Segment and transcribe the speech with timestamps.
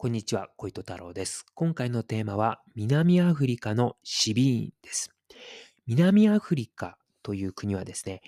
[0.00, 1.44] こんにちは、小糸太郎です。
[1.54, 5.10] 今回のテーマは南アフリカのシビーンです。
[5.86, 8.22] 南アフリカという国はですね、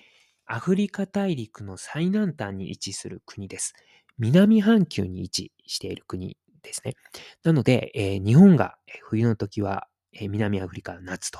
[0.45, 3.73] アフリカ大陸の最南端に位置する国です。
[4.19, 6.93] 南半球に位置している国ですね。
[7.41, 11.39] なので、えー日本が冬の時は、えー南アフリカは夏と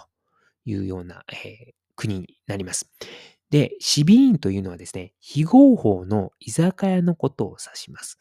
[0.66, 2.90] いうような、えー国になります。
[3.52, 8.18] で、シビーンというのはですね、非合法の居酒屋のことを指します。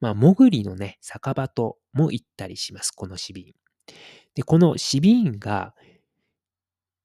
[0.00, 3.52] まあ、もぐりのね、酒場とも言ったりします、このシビーン。
[4.34, 5.74] で、このシビーンが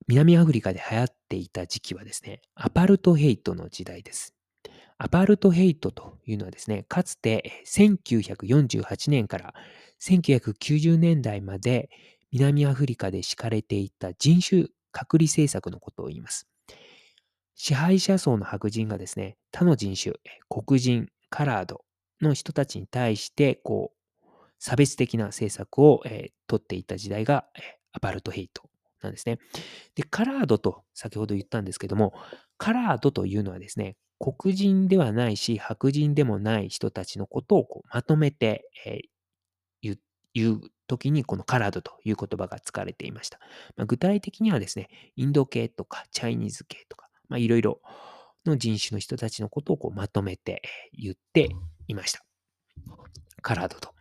[0.07, 4.35] 南アフリカで流行っていた時期はですね、アパルトヘイトの時代です。
[4.97, 9.53] アパルトヘイトというのはですね、かつて1948年から
[10.01, 11.89] 1990年代まで
[12.31, 16.47] 南アフリカで敷かれていた人種隔離政策のことを言います。
[17.55, 20.15] 支配者層の白人がですね、他の人種、
[20.49, 21.85] 黒人、カラード
[22.23, 24.25] の人たちに対して、こう、
[24.59, 27.63] 差別的な政策を、えー取っていた時代が、えー
[27.93, 28.69] アパルトヘイト
[29.01, 29.37] なんですね。
[29.95, 32.13] で、カラードと先ほど言ったんですけども、
[32.57, 39.11] カラードというのはですね、黒人ではないし、白人でもない人たちのことをこうまとめて、えー
[40.33, 43.39] 言う時にこのカラードという言葉が使われていました。
[43.75, 47.81] まあ具体的にはですね、インド系とかチャイニーズ系とか、いろいろ
[48.45, 50.61] の人種の人たちのことをこうまとめて
[50.93, 51.49] 言って
[51.91, 52.23] いました。
[53.41, 53.93] カラードと。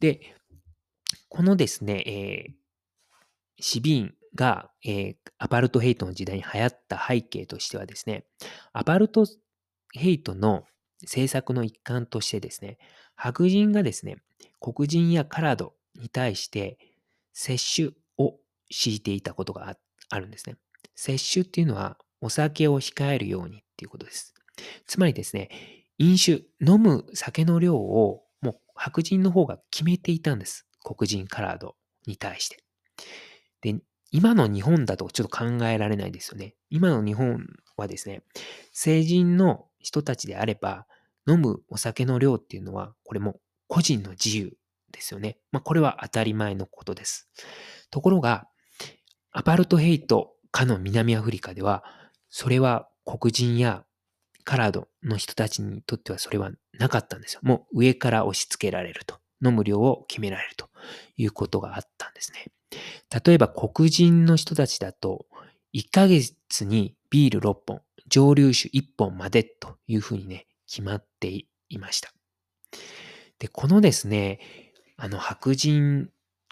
[0.00, 0.34] で、
[1.28, 2.58] このですね、えー
[3.60, 8.24] シビーンが、えーアパルトヘイトの時代に流行った背景としてはですね、
[8.72, 9.24] アパルト
[9.92, 10.64] ヘイトの
[11.02, 12.78] 政策の一環としてですね、
[13.14, 14.16] 白人がですね、
[14.60, 16.78] 黒人やカラードに対して
[17.32, 18.36] 接種を
[18.70, 19.76] 敷いていたことがあ
[20.10, 20.56] あるんですね。
[20.94, 24.34] 接種っていうのはお酒を控えるようにっていうことです。
[24.86, 25.50] つまりですね、
[25.98, 30.66] 飲酒、飲む酒の量をもう白人の方が決めていたんです。
[30.84, 32.62] 黒人カラードに対して。
[33.60, 36.54] で、今の日本だとちょっと考えられないですよね。
[36.70, 38.22] 今の日本はですね、
[38.72, 40.86] 成人の人たちであれば、
[41.28, 44.56] 飲むお酒の量っていうのは、これも個人の自由
[44.92, 45.38] ですよね。
[45.52, 47.28] まあ、これは当たり前のことです。
[47.90, 48.48] ところが、
[49.30, 51.84] アパルトヘイト下の南アフリカでは、
[52.30, 53.84] それは黒人や
[54.48, 57.40] カラードの人たちにとってはそれはなかったんですよ。
[57.42, 59.18] もう上から押し付けられると。
[59.44, 60.70] 飲む量を決められると
[61.18, 62.46] いうことがあったんですね。
[63.24, 65.26] 例えば黒人の人たちだと、
[65.74, 72.10] 1ヶ月にビール6本、蒸留酒1本までというふうにね、決まっていました。
[73.38, 74.40] で、このですね、
[74.96, 76.08] あの白人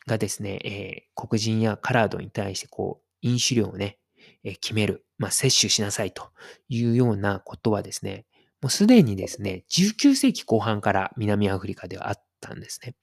[0.06, 3.98] がですね、えー黒人やカラードに対してこう、飲酒量をね、
[4.54, 6.30] 決める、まあ、摂取しなさいと
[6.68, 8.26] いうようなことはですね、
[8.62, 12.94] もうすでにですね、19世紀後半から南アフリカではあったんですね。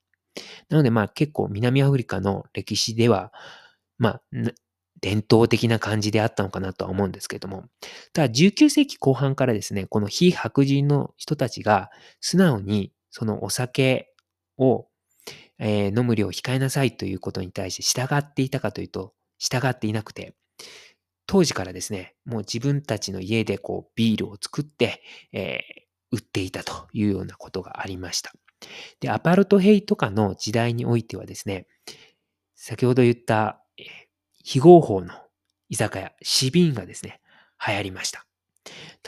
[0.69, 3.31] なのでまあ結構南アフリカの歴史では、
[3.99, 4.21] まあ、
[5.01, 7.65] 伝統的な感じであったのかなとは思うんですけども、
[8.13, 14.09] ただ19世紀後半からですね、この非白人の人たちが素直にそのお酒
[14.57, 14.87] を、
[15.59, 20.35] えー飲む量を控えなさいということに対して従っていたかというと、従っていなくて、
[21.25, 25.01] 当時からですね、もう自分たちの家でこうビールを作って、
[25.31, 28.31] えー売っていたというようなことがありました。
[28.99, 31.65] で、アパルトヘイト下の時代においてはですね、
[32.53, 33.85] 先ほど言った、えー
[34.45, 35.13] 非合法の
[35.69, 37.19] 居酒屋、シビンがですね、
[37.65, 38.27] 流行りました。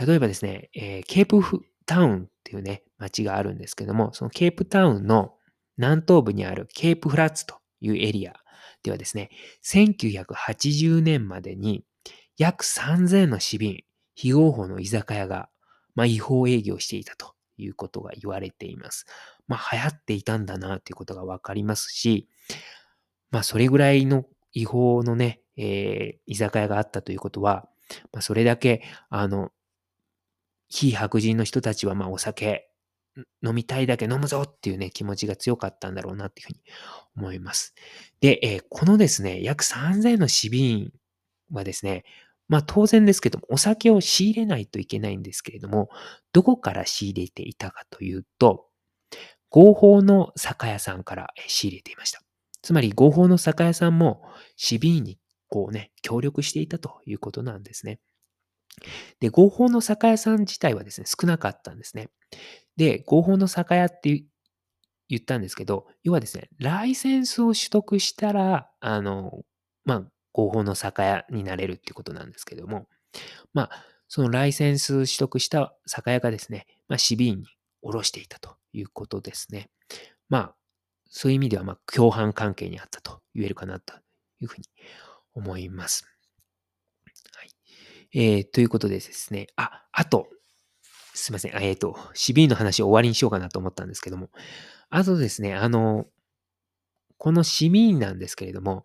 [0.03, 1.41] 例えばですね、えーケープ
[1.85, 5.35] タウンっていうね、街があるんですけども、そのケープタウンの
[5.77, 8.33] 南東部にあるケープフラッツというエリア
[8.81, 9.29] ではですね、
[9.63, 11.85] 1980年までに
[12.37, 13.83] 約3000のシビーン、
[14.15, 15.49] 非合法の居酒屋が、
[15.93, 19.05] まあ、違法営業していたということが言われています。
[19.47, 22.27] まあ、流行っていたんだなということがわかりますし、
[23.31, 27.67] まあ、それぐらいの違法のね、えー居酒屋があったということは、
[28.11, 29.51] まあ、それだけ、あの、
[30.69, 32.69] 非白人の人たちは、まあ、お酒
[33.45, 36.61] 飲みたいだけ飲むぞっていうね、気持ちが強かったんだろうなっていうふうに
[37.15, 37.73] 思います。
[38.19, 40.93] で、えーこのですね、約3000のシビーン
[41.51, 42.03] はですね、
[42.47, 45.89] まあ当然ですけども、お酒を仕入れないといけないんですけれども、
[46.33, 48.67] どこから仕入れていたかというと、
[49.49, 52.21] 合法の酒屋さんから仕入れていました。
[52.61, 54.23] つまり合法の酒屋さんも
[54.57, 57.99] シビーにこうね、協力していたということなんですね。
[59.19, 62.09] で、合法の酒屋さん自体はですね、少なかったんですね。
[62.75, 64.25] で、合法の酒屋って
[65.07, 69.43] 言ったんですけど、要はですね、ライセンスを取得したら、あの、
[69.85, 72.89] まあ、合法の酒屋になれるっていうことなんですけども、
[73.53, 77.47] まあ、そのライセンス取得した酒屋がですね、まあ、シビーンに
[77.81, 79.69] 卸していたということですね。
[80.27, 80.55] まあ、
[81.05, 83.93] そういう意味では、まあ、共犯関係にあったと言えるかなと
[84.41, 84.65] いうふうに
[85.33, 86.05] 思います。
[87.33, 87.49] はい。
[88.13, 90.27] えー、ということでですね、あ、あと、
[91.13, 94.31] すいません、えっ、ー、と、シビーの話を終わりにしようかなと思ったんですけども、
[94.89, 96.07] あとですね、あの、
[97.17, 98.83] このシミーンなんですけれども、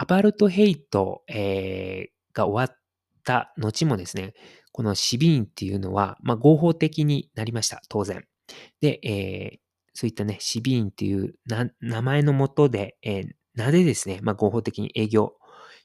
[0.00, 2.78] アパルトヘイト、えー、が終わっ
[3.22, 4.32] た後もですね、
[4.72, 8.24] このシビーンっていうのは、まあ、合法的になりました、当然。
[8.80, 9.58] で、えー、
[9.92, 11.34] そういったね、シビーンっていう
[11.82, 15.34] 名前のもとで、えー、名でですね、まあ、合法的に営業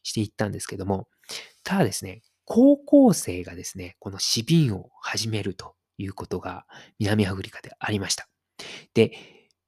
[0.02, 1.10] していったんですけども、
[1.66, 6.66] ただですね、高校生がですね、このシビーンを始めるということが
[7.00, 8.30] 南アフリカでありました。
[8.94, 9.12] で、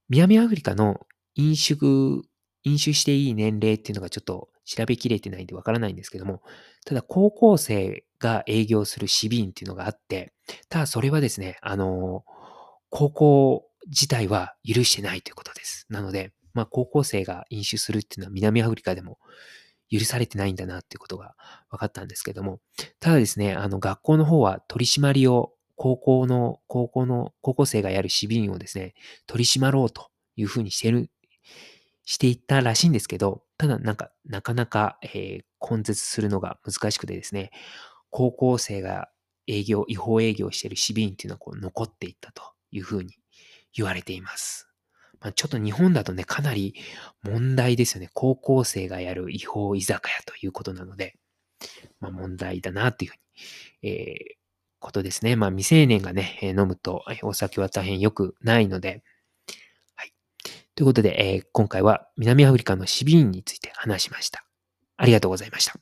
[0.08, 2.26] 南アフリカの飲酒、
[2.64, 6.42] 飲酒していい年齢っていうのがちょっと調べきれてないんでわからないんですけども、
[6.84, 10.32] ただ高校生が営業するシビーンっていうのがあって、
[10.68, 12.24] ただそれはですね、あの、
[12.90, 15.86] 高校自体は許してないということです。
[15.88, 19.18] なので、まあ高校生が飲酒するっていうのは南アフリカでも
[19.90, 21.34] 許されてないんだなっていうことが
[21.70, 22.60] 分かったんですけども、
[23.00, 28.94] ただですね、あの学校の方は取り締まりを高校の、高校の、高校生がやるシビーンをですね、
[29.26, 31.08] 取り締まろうというふうにしてる、
[32.08, 37.50] していったらしいんですけど、ただなんか、なかなか、えー、根絶するのが難しくてですね、
[38.08, 39.10] 高校生が
[39.46, 43.12] 営業、違法営業しているシビーンっていうのはこう残っていったというふうに
[43.74, 44.70] 言われています。
[45.20, 46.74] まあ、ちょっと日本だとね、かなり
[47.24, 48.08] 問題ですよね。
[48.14, 51.18] 高校生がやる違法居酒屋ということなので、
[52.00, 53.16] まあ、問題だなというふう
[53.84, 54.34] に、えー、
[54.80, 55.36] ことですね。
[55.36, 59.04] まあ、未成年がね、飲むとお酒は大変良くないので、
[60.78, 64.44] ということで、えー、今回は南アフリカのシビーンについて話しました。
[64.96, 65.74] ありがとうございました。